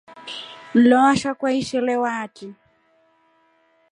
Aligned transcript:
Nilo 0.73 0.97
washa 1.03 1.31
kwa 1.35 1.53
ishelewa 1.53 2.09
atri. 2.19 2.55